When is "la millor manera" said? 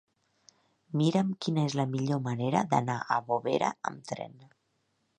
1.81-2.65